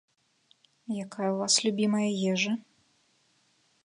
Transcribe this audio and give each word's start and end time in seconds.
Якая 1.05 1.27
ў 1.31 1.35
вас 1.41 1.55
любімая 1.65 2.07
ежа? 2.31 2.53